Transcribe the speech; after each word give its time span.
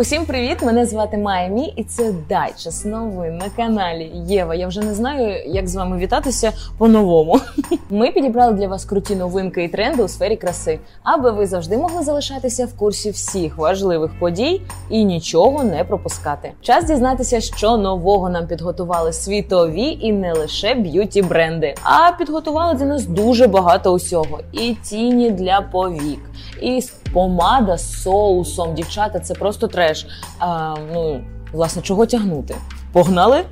Усім 0.00 0.24
привіт! 0.24 0.62
Мене 0.62 0.86
звати 0.86 1.18
Майя 1.18 1.48
Мі, 1.48 1.72
і 1.76 1.84
це 1.84 2.12
дайджест 2.28 2.84
новин 2.84 3.36
на 3.36 3.50
каналі 3.56 4.12
Єва. 4.26 4.54
Я 4.54 4.68
вже 4.68 4.80
не 4.80 4.94
знаю, 4.94 5.42
як 5.46 5.68
з 5.68 5.76
вами 5.76 5.98
вітатися 5.98 6.52
по-новому. 6.78 7.40
Ми 7.90 8.10
підібрали 8.10 8.52
для 8.52 8.68
вас 8.68 8.84
круті 8.84 9.16
новинки 9.16 9.64
і 9.64 9.68
тренди 9.68 10.02
у 10.02 10.08
сфері 10.08 10.36
краси, 10.36 10.78
аби 11.02 11.30
ви 11.30 11.46
завжди 11.46 11.76
могли 11.76 12.02
залишатися 12.02 12.66
в 12.66 12.76
курсі 12.76 13.10
всіх 13.10 13.56
важливих 13.56 14.10
подій 14.18 14.62
і 14.90 15.04
нічого 15.04 15.64
не 15.64 15.84
пропускати. 15.84 16.52
Час 16.60 16.84
дізнатися, 16.84 17.40
що 17.40 17.76
нового 17.76 18.28
нам 18.30 18.46
підготували 18.46 19.12
світові 19.12 19.98
і 20.00 20.12
не 20.12 20.32
лише 20.32 20.74
beauty 20.74 21.22
бренди, 21.22 21.74
а 21.82 22.12
підготували 22.18 22.74
для 22.74 22.86
нас 22.86 23.06
дуже 23.06 23.46
багато 23.46 23.92
усього: 23.92 24.40
і 24.52 24.74
тіні 24.74 25.30
для 25.30 25.60
повік, 25.60 26.20
і 26.62 26.82
помада 27.12 27.76
з 27.78 28.02
соусом. 28.02 28.74
Дівчата, 28.74 29.20
це 29.20 29.34
просто 29.34 29.66
треш. 29.68 30.06
А, 30.38 30.74
Ну, 30.92 31.20
власне, 31.52 31.82
чого 31.82 32.06
тягнути? 32.06 32.54
Погнали? 32.92 33.44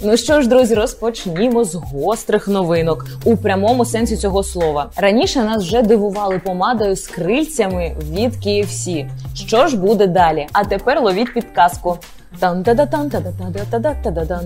Ну 0.00 0.16
що 0.16 0.42
ж, 0.42 0.48
друзі, 0.48 0.74
розпочнімо 0.74 1.64
з 1.64 1.74
гострих 1.74 2.48
новинок 2.48 3.06
у 3.24 3.36
прямому 3.36 3.84
сенсі 3.84 4.16
цього 4.16 4.42
слова. 4.42 4.90
Раніше 4.96 5.42
нас 5.42 5.62
вже 5.64 5.82
дивували 5.82 6.38
помадою 6.38 6.96
з 6.96 7.06
крильцями 7.06 7.96
від 8.10 8.34
KFC. 8.46 9.10
Що 9.34 9.66
ж 9.66 9.76
буде 9.76 10.06
далі? 10.06 10.46
А 10.52 10.64
тепер 10.64 11.02
ловіть 11.02 11.34
підказку. 11.34 11.98
тан 12.38 12.62
та 12.62 12.74
да 12.74 12.86
тан 12.86 13.10
та 13.10 13.20
да 13.20 13.32
та 13.70 13.78
да 13.78 13.94
та 14.02 14.10
да 14.10 14.24
дан 14.24 14.44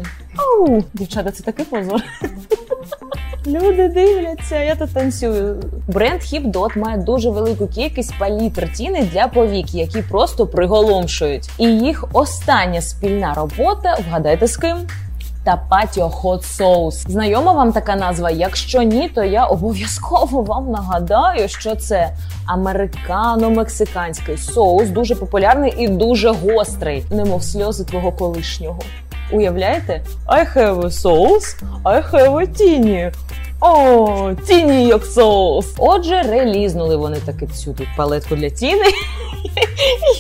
Оу, 0.59 0.83
дівчата, 0.95 1.31
це 1.31 1.43
такий 1.43 1.65
позор. 1.65 2.03
Люди 3.47 3.89
дивляться, 3.89 4.63
я 4.63 4.75
тут 4.75 4.95
танцюю. 4.95 5.57
Бренд 5.89 6.21
HipDot 6.21 6.79
має 6.79 6.99
дуже 6.99 7.31
велику 7.31 7.67
кількість 7.67 8.19
палітр 8.19 8.73
тіни 8.73 9.09
для 9.13 9.29
повік, 9.29 9.75
які 9.75 10.03
просто 10.03 10.47
приголомшують. 10.47 11.51
І 11.59 11.65
їх 11.65 12.05
остання 12.13 12.81
спільна 12.81 13.35
робота. 13.35 13.97
Вгадайте 14.09 14.47
з 14.47 14.57
ким? 14.57 14.77
Та 15.45 15.57
Патіо 15.57 16.07
Hot 16.07 16.59
Sauce. 16.59 17.11
Знайома 17.11 17.53
вам 17.53 17.73
така 17.73 17.97
назва? 17.97 18.31
Якщо 18.31 18.83
ні, 18.83 19.09
то 19.09 19.25
я 19.25 19.45
обов'язково 19.45 20.43
вам 20.43 20.71
нагадаю, 20.71 21.49
що 21.49 21.75
це 21.75 22.13
американо-мексиканський 22.47 24.37
соус, 24.37 24.89
дуже 24.89 25.15
популярний 25.15 25.75
і 25.79 25.89
дуже 25.89 26.31
гострий, 26.31 27.05
немов 27.11 27.43
сльози 27.43 27.85
твого 27.85 28.13
колишнього. 28.13 28.79
Уявляєте? 29.33 30.03
I 30.27 30.57
have 30.57 30.81
a 30.81 30.91
sauce, 30.91 31.63
I 31.85 32.11
have 32.13 32.35
a 32.35 32.47
тіні. 32.47 33.13
О, 33.65 34.33
тіні 34.47 34.87
як 34.87 35.05
соус. 35.05 35.67
Отже, 35.79 36.23
релізнули 36.23 36.97
вони 36.97 37.17
таки 37.17 37.47
цю 37.47 37.73
тут 37.73 37.87
палетку 37.97 38.37
для 38.37 38.51
тіни. 38.51 38.85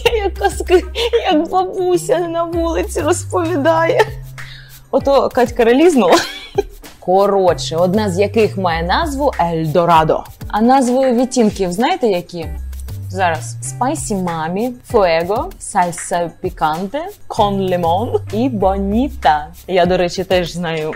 Я 0.04 0.16
як 0.24 0.34
казки, 0.34 0.84
як 1.32 1.50
бабуся 1.50 2.18
на 2.18 2.44
вулиці 2.44 3.00
розповідає. 3.00 4.00
Ото 4.90 5.28
Катька 5.28 5.64
релізнула. 5.64 6.16
Коротше, 7.00 7.76
одна 7.76 8.10
з 8.10 8.18
яких 8.18 8.56
має 8.56 8.82
назву 8.82 9.32
Ельдорадо. 9.40 10.24
А 10.48 10.60
назвою 10.60 11.14
відтінків 11.14 11.72
знаєте 11.72 12.06
які? 12.06 12.46
Зараз 13.08 13.56
Spicy 13.62 14.24
Mami, 14.24 14.72
Fuego, 14.92 15.44
Salsa 15.60 16.30
Picante, 16.42 17.00
Con 17.28 17.70
Limon 17.70 18.20
і 18.32 18.48
Bonita. 18.48 19.44
Я, 19.68 19.86
до 19.86 19.96
речі, 19.96 20.24
теж 20.24 20.52
знаю 20.52 20.94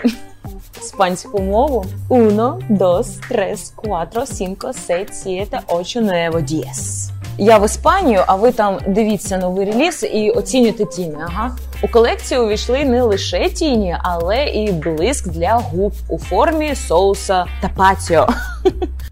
іспанську 0.81 1.39
мову. 1.39 1.85
Uno, 2.09 2.59
dos, 2.69 3.07
tres, 3.29 3.73
cuatro, 3.75 4.21
cinco, 4.25 4.73
seis, 4.73 5.07
siete, 5.23 5.59
ocho, 5.67 6.01
nueve, 6.01 6.41
diez. 6.41 7.09
Я 7.37 7.57
в 7.57 7.65
Іспанію, 7.65 8.23
а 8.27 8.35
ви 8.35 8.51
там 8.51 8.79
дивіться 8.87 9.37
новий 9.37 9.65
реліз 9.71 10.05
і 10.13 10.31
оцінюйте 10.31 10.85
тіні. 10.85 11.17
Ага. 11.25 11.55
У 11.83 11.87
колекцію 11.87 12.43
увійшли 12.43 12.85
не 12.85 13.01
лише 13.01 13.49
тіні, 13.49 13.97
але 14.03 14.45
і 14.45 14.71
блиск 14.71 15.27
для 15.27 15.53
губ 15.53 15.93
у 16.09 16.17
формі 16.17 16.75
соуса 16.75 17.45
тапаціо. 17.61 18.27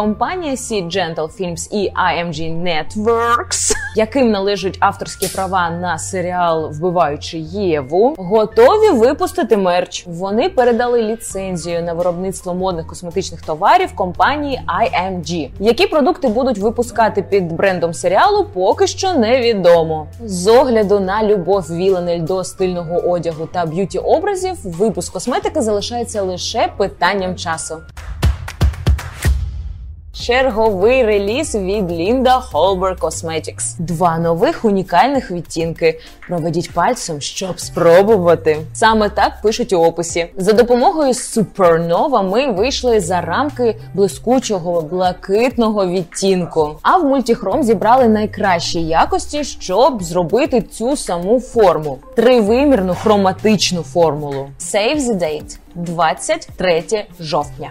Компанія 0.00 0.54
Sid 0.54 0.86
Gentle 0.86 1.40
Films 1.40 1.68
і 1.72 1.92
IMG 1.92 2.62
Networks, 2.62 3.72
яким 3.96 4.30
належать 4.30 4.76
авторські 4.80 5.28
права 5.28 5.70
на 5.70 5.98
серіал 5.98 6.70
Вбиваючи 6.72 7.38
Єву, 7.38 8.14
готові 8.18 8.90
випустити 8.90 9.56
мерч. 9.56 10.04
Вони 10.06 10.48
передали 10.48 11.02
ліцензію 11.02 11.82
на 11.82 11.92
виробництво 11.92 12.54
модних 12.54 12.86
косметичних 12.86 13.42
товарів 13.42 13.94
компанії 13.94 14.60
IMG. 14.82 15.50
Які 15.58 15.86
продукти 15.86 16.28
будуть 16.28 16.58
випускати 16.58 17.22
під 17.22 17.52
брендом 17.52 17.94
серіалу, 17.94 18.46
поки 18.54 18.86
що 18.86 19.12
невідомо. 19.12 20.06
З 20.24 20.46
огляду 20.46 21.00
на 21.00 21.24
любов 21.24 21.62
Вілланель 21.70 22.20
до 22.20 22.44
стильного 22.44 22.98
одягу 22.98 23.46
та 23.46 23.66
beauty 23.66 23.98
образів, 23.98 24.54
випуск 24.64 25.12
косметики 25.12 25.62
залишається 25.62 26.22
лише 26.22 26.68
питанням 26.76 27.36
часу. 27.36 27.76
Черговий 30.30 31.02
реліз 31.02 31.54
від 31.54 31.90
Linda 31.90 32.50
Holber 32.52 32.98
Cosmetics. 32.98 33.74
Два 33.78 34.18
нових 34.18 34.64
унікальних 34.64 35.30
відтінки. 35.30 36.00
Проведіть 36.28 36.72
пальцем, 36.72 37.20
щоб 37.20 37.60
спробувати. 37.60 38.58
Саме 38.74 39.08
так 39.08 39.32
пишуть 39.42 39.72
у 39.72 39.82
описі. 39.82 40.26
За 40.36 40.52
допомогою 40.52 41.12
Supernova 41.12 42.30
ми 42.30 42.52
вийшли 42.52 43.00
за 43.00 43.20
рамки 43.20 43.76
блискучого 43.94 44.82
блакитного 44.82 45.86
відтінку. 45.86 46.78
А 46.82 46.96
в 46.96 47.04
мультихром 47.04 47.62
зібрали 47.62 48.08
найкращі 48.08 48.80
якості, 48.80 49.44
щоб 49.44 50.02
зробити 50.02 50.62
цю 50.62 50.96
саму 50.96 51.40
форму. 51.40 51.98
Тривимірну 52.16 52.94
хроматичну 52.94 53.82
формулу. 53.82 54.48
Save 54.60 54.98
the 54.98 55.14
date. 55.14 55.58
23 55.74 57.06
жовтня. 57.20 57.70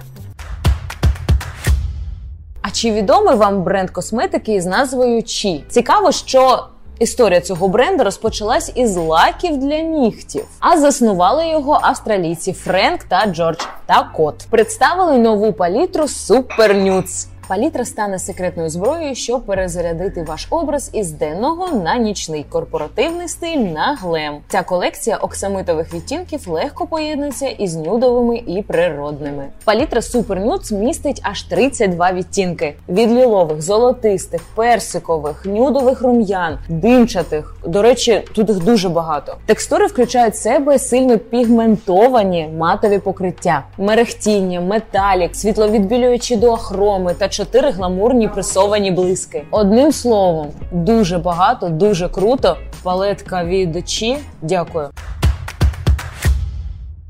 А 2.70 2.72
чи 2.72 2.92
відомий 2.92 3.36
вам 3.36 3.64
бренд 3.64 3.90
косметики 3.90 4.62
з 4.62 4.66
назвою 4.66 5.24
Чі? 5.24 5.64
Цікаво, 5.70 6.12
що 6.12 6.66
історія 7.00 7.42
цього 7.42 7.68
бренду 7.68 8.04
розпочалась 8.04 8.72
із 8.76 8.96
лаків 8.96 9.58
для 9.58 9.80
нігтів, 9.80 10.46
а 10.60 10.78
заснували 10.78 11.48
його 11.48 11.80
австралійці 11.82 12.54
Френк 12.54 13.04
та 13.04 13.26
Джордж 13.26 13.60
та 13.86 14.12
Кот. 14.16 14.36
Представили 14.50 15.18
нову 15.18 15.54
палітру 15.54 16.04
Super 16.04 16.84
Nudes. 16.84 17.28
Палітра 17.50 17.86
стане 17.86 18.20
секретною 18.20 18.70
зброєю, 18.70 19.16
щоб 19.16 19.46
перезарядити 19.46 20.24
ваш 20.24 20.48
образ 20.50 20.90
із 20.94 21.12
денного 21.12 21.82
на 21.82 21.98
нічний 21.98 22.46
корпоративний 22.50 23.28
стиль 23.28 23.58
на 23.58 23.98
глем. 24.02 24.38
Ця 24.48 24.64
колекція 24.64 25.18
оксамитових 25.18 25.94
відтінків 25.94 26.50
легко 26.50 26.88
поєднується 26.88 27.48
із 27.48 27.76
нюдовими 27.76 28.38
і 28.48 28.62
природними. 28.62 29.46
Палітра 29.64 30.02
Super 30.02 30.46
Nudes 30.46 30.74
містить 30.74 31.22
аж 31.24 31.44
32 31.44 32.12
відтінки: 32.12 32.76
від 32.90 33.12
лілових, 33.12 33.62
золотистих, 33.62 34.42
персикових, 34.56 35.46
нюдових 35.46 36.02
рум'ян, 36.02 36.60
димчатих. 36.70 37.56
До 37.66 37.82
речі, 37.82 38.24
тут 38.34 38.50
їх 38.50 38.64
дуже 38.64 38.90
багато. 38.90 39.36
Текстури 39.46 39.86
включають 39.86 40.34
в 40.34 40.38
себе 40.38 40.80
сильно 40.80 41.18
пігментовані 41.18 42.50
матові 42.58 43.00
покриття, 43.00 43.64
мерехтіння, 43.78 44.62
металік, 44.62 45.36
світловідбілюючі 45.36 46.36
доахроми 46.36 47.14
та 47.14 47.30
чотири 47.40 47.72
гламурні 47.72 48.28
пресовані 48.28 48.92
блиски. 48.92 49.44
Одним 49.52 49.92
словом, 49.92 50.48
дуже 50.72 51.18
багато, 51.18 51.70
дуже 51.70 52.10
круто. 52.10 52.58
Палетка 52.84 53.44
від 53.44 53.76
очі. 53.76 54.18
Дякую. 54.42 54.90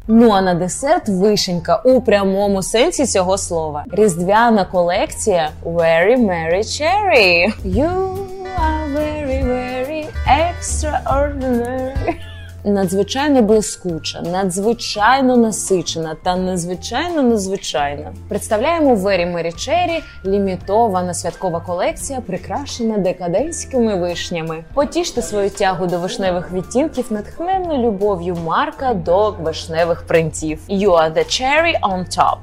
Ну 0.08 0.32
а 0.32 0.42
на 0.42 0.54
десерт 0.54 1.10
вишенька 1.10 1.82
у 1.86 2.02
прямому 2.02 2.64
сенсі 2.64 3.06
цього 3.06 3.38
слова. 3.38 3.86
Різдвяна 3.92 4.66
колекція 4.66 5.50
Very 5.66 6.18
Merry 6.18 6.64
Cherry. 6.64 7.54
You 7.66 8.18
are 8.60 8.88
very, 8.96 9.44
very 9.44 10.08
extraordinary 10.28 12.16
надзвичайно 12.64 13.42
блискуча, 13.42 14.22
надзвичайно 14.22 15.38
насичена 15.38 16.16
та 16.24 16.36
надзвичайно 16.36 17.22
незвичайна. 17.22 18.14
Представляємо 18.30 18.96
Very 18.96 19.36
Merry 19.36 19.56
Cherry– 19.56 20.02
лімітована 20.26 21.14
святкова 21.14 21.60
колекція, 21.60 22.22
прикрашена 22.22 22.98
декадентськими 22.98 23.96
вишнями. 23.96 24.64
Потіште 24.74 25.22
свою 25.22 25.50
тягу 25.50 25.88
до 25.88 26.00
вишневих 26.00 26.52
відтінків 26.52 27.06
натхненною 27.10 27.84
любов'ю 27.84 28.38
Марка 28.46 28.94
до 28.94 29.32
вишневих 29.32 30.04
принтів. 30.08 30.60
You 30.70 30.90
are 30.90 31.14
the 31.14 31.26
cherry 31.26 31.80
on 31.82 32.18
top. 32.18 32.38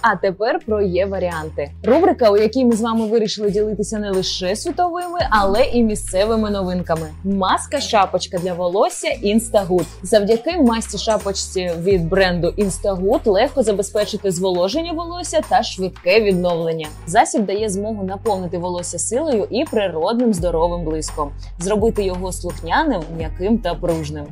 А 0.00 0.16
тепер 0.16 0.58
про 0.66 0.82
є 0.82 1.06
варіанти. 1.06 1.70
Рубрика, 1.84 2.30
у 2.30 2.36
якій 2.36 2.64
ми 2.64 2.76
з 2.76 2.80
вами 2.80 3.06
вирішили 3.06 3.50
ділитися 3.50 3.98
не 3.98 4.10
лише 4.10 4.56
світовими, 4.56 5.18
але 5.30 5.62
і 5.62 5.82
місцевими 5.82 6.50
новинками. 6.50 7.08
Маска 7.24 7.80
шапочка 7.80 8.38
для 8.38 8.52
волосся 8.52 9.08
Instagood. 9.24 9.86
Завдяки 10.02 10.56
масті 10.56 10.98
шапочці 10.98 11.70
від 11.82 12.08
бренду 12.08 12.54
Instagood 12.58 13.20
легко 13.24 13.62
забезпечити 13.62 14.30
зволоження 14.30 14.92
волосся 14.92 15.40
та 15.48 15.62
швидке 15.62 16.20
відновлення. 16.20 16.88
Засіб 17.06 17.46
дає 17.46 17.68
змогу 17.68 18.04
наповнити 18.04 18.58
волосся 18.58 18.98
силою 18.98 19.46
і 19.50 19.64
природним 19.64 20.34
здоровим 20.34 20.84
блиском, 20.84 21.32
зробити 21.58 22.02
його 22.02 22.32
слухняним, 22.32 23.02
м'яким 23.16 23.58
та 23.58 23.74
пружним. 23.74 24.26